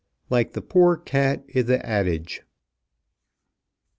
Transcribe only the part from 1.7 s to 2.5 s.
ADAGE.